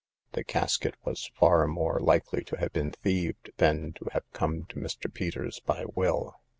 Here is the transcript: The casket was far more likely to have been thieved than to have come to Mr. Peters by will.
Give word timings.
The 0.31 0.43
casket 0.43 0.95
was 1.05 1.29
far 1.35 1.67
more 1.67 1.99
likely 1.99 2.43
to 2.45 2.57
have 2.57 2.73
been 2.73 2.89
thieved 2.91 3.51
than 3.57 3.93
to 3.99 4.07
have 4.13 4.23
come 4.33 4.65
to 4.69 4.77
Mr. 4.77 5.13
Peters 5.13 5.59
by 5.59 5.85
will. 5.93 6.41